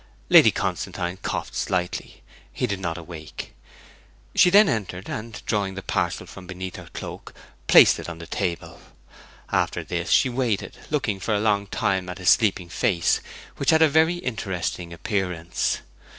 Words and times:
Lady 0.29 0.49
Constantine 0.49 1.17
coughed 1.17 1.53
slightly; 1.53 2.23
he 2.51 2.65
did 2.65 2.79
not 2.79 2.97
awake. 2.97 3.53
She 4.33 4.49
then 4.49 4.67
entered, 4.67 5.07
and, 5.07 5.39
drawing 5.45 5.75
the 5.75 5.83
parcel 5.83 6.25
from 6.25 6.47
beneath 6.47 6.77
her 6.77 6.89
cloak, 6.95 7.35
placed 7.67 7.99
it 7.99 8.09
on 8.09 8.17
the 8.17 8.25
table. 8.25 8.81
After 9.51 9.83
this 9.83 10.09
she 10.09 10.27
waited, 10.27 10.75
looking 10.89 11.19
for 11.19 11.35
a 11.35 11.39
long 11.39 11.67
time 11.67 12.09
at 12.09 12.17
his 12.17 12.31
sleeping 12.31 12.69
face, 12.69 13.21
which 13.57 13.69
had 13.69 13.83
a 13.83 13.87
very 13.87 14.15
interesting 14.15 14.91
appearance. 14.91 15.81